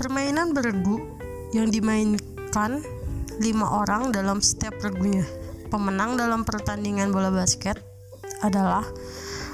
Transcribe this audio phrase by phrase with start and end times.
[0.00, 0.96] permainan beregu
[1.52, 2.80] yang dimainkan
[3.36, 5.28] lima orang dalam setiap regunya.
[5.68, 7.76] Pemenang dalam pertandingan bola basket
[8.40, 8.80] adalah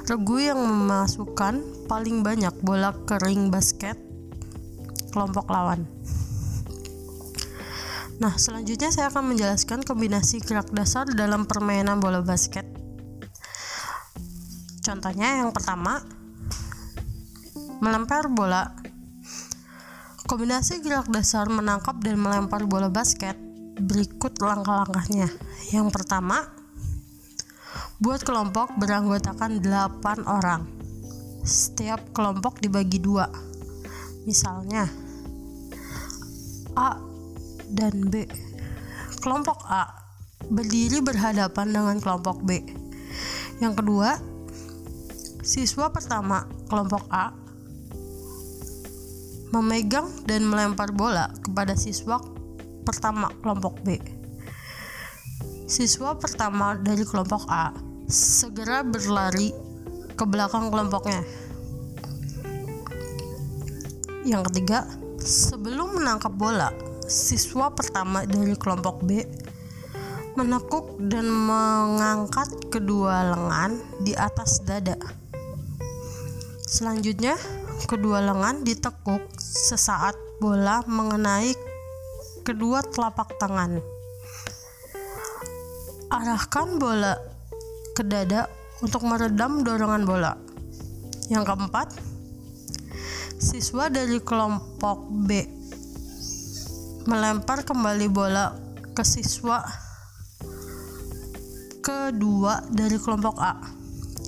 [0.06, 3.98] regu yang memasukkan paling banyak bola ke ring basket
[5.10, 5.82] kelompok lawan.
[8.22, 12.61] Nah, selanjutnya saya akan menjelaskan kombinasi gerak dasar dalam permainan bola basket
[14.82, 16.02] Contohnya yang pertama,
[17.78, 18.74] melempar bola.
[20.26, 23.38] Kombinasi gerak dasar menangkap dan melempar bola basket
[23.78, 25.30] berikut langkah-langkahnya.
[25.70, 26.50] Yang pertama,
[28.02, 30.66] buat kelompok beranggotakan 8 orang.
[31.46, 33.30] Setiap kelompok dibagi dua.
[34.26, 34.90] Misalnya,
[36.74, 36.98] A
[37.70, 38.26] dan B.
[39.22, 39.86] Kelompok A
[40.50, 42.62] berdiri berhadapan dengan kelompok B.
[43.62, 44.31] Yang kedua,
[45.42, 47.34] Siswa pertama kelompok A
[49.50, 52.22] memegang dan melempar bola kepada siswa
[52.86, 53.98] pertama kelompok B.
[55.66, 57.74] Siswa pertama dari kelompok A
[58.06, 59.50] segera berlari
[60.14, 61.26] ke belakang kelompoknya.
[64.22, 64.86] Yang ketiga,
[65.18, 66.70] sebelum menangkap bola,
[67.10, 69.26] siswa pertama dari kelompok B
[70.32, 75.21] menekuk dan mengangkat kedua lengan di atas dada.
[76.72, 77.36] Selanjutnya,
[77.84, 81.52] kedua lengan ditekuk sesaat bola mengenai
[82.48, 83.76] kedua telapak tangan.
[86.08, 87.20] Arahkan bola
[87.92, 88.48] ke dada
[88.80, 90.32] untuk meredam dorongan bola.
[91.28, 91.92] Yang keempat,
[93.36, 95.44] siswa dari kelompok B
[97.04, 98.56] melempar kembali bola
[98.96, 99.60] ke siswa
[101.84, 103.60] kedua dari kelompok A.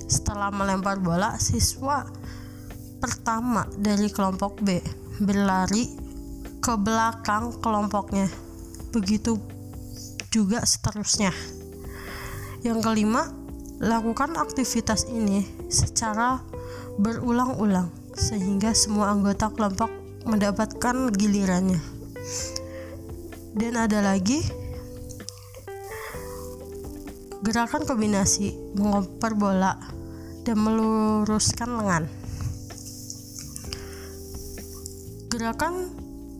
[0.05, 2.05] Setelah melempar bola, siswa
[3.05, 4.81] pertama dari kelompok B
[5.21, 5.93] berlari
[6.57, 8.25] ke belakang kelompoknya.
[8.89, 9.37] Begitu
[10.33, 11.29] juga seterusnya.
[12.65, 13.29] Yang kelima,
[13.77, 16.41] lakukan aktivitas ini secara
[16.97, 19.93] berulang-ulang sehingga semua anggota kelompok
[20.25, 21.77] mendapatkan gilirannya.
[23.53, 24.41] Dan ada lagi
[27.45, 29.77] gerakan kombinasi mengoper bola
[30.41, 32.24] dan meluruskan lengan.
[35.35, 35.91] Gerakan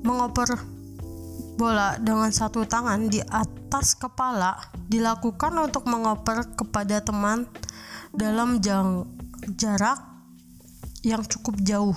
[0.08, 0.56] mengoper
[1.60, 4.56] bola dengan satu tangan di atas kepala
[4.88, 7.44] dilakukan untuk mengoper kepada teman
[8.16, 9.04] dalam jang,
[9.60, 10.00] jarak
[11.04, 11.92] yang cukup jauh.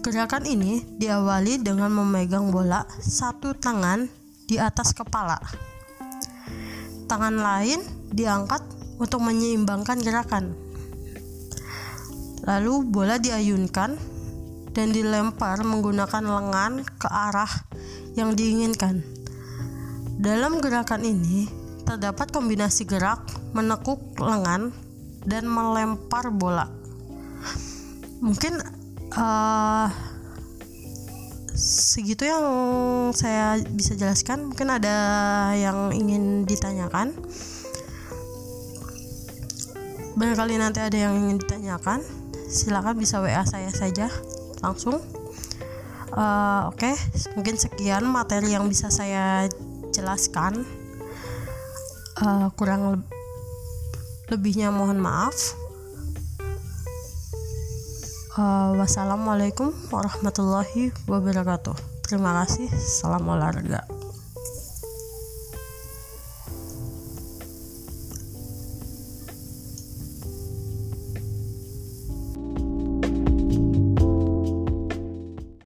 [0.00, 4.08] Gerakan ini diawali dengan memegang bola satu tangan
[4.48, 5.36] di atas kepala.
[7.12, 8.64] Tangan lain diangkat
[8.96, 10.56] untuk menyeimbangkan gerakan.
[12.48, 14.16] Lalu bola diayunkan
[14.78, 17.50] dan dilempar menggunakan lengan ke arah
[18.14, 19.02] yang diinginkan.
[20.22, 21.50] Dalam gerakan ini
[21.82, 23.26] terdapat kombinasi gerak
[23.58, 24.70] menekuk lengan
[25.26, 26.70] dan melempar bola.
[28.22, 28.62] Mungkin
[29.18, 29.90] uh,
[31.58, 32.46] segitu yang
[33.18, 34.54] saya bisa jelaskan.
[34.54, 34.94] Mungkin ada
[35.58, 37.18] yang ingin ditanyakan.
[40.14, 42.02] Barangkali nanti ada yang ingin ditanyakan,
[42.46, 44.10] silakan bisa WA saya saja
[44.64, 45.00] langsung.
[46.08, 46.94] Uh, oke okay,
[47.36, 49.46] mungkin sekian materi yang bisa saya
[49.92, 50.64] jelaskan.
[52.18, 52.98] Uh, kurang le
[54.28, 55.36] lebihnya mohon maaf.
[58.38, 61.74] Uh, wassalamualaikum warahmatullahi wabarakatuh.
[62.06, 62.70] Terima kasih.
[62.78, 63.97] Salam olahraga